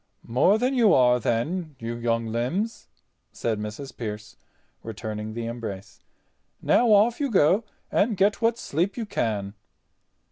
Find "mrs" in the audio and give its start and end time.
3.59-3.95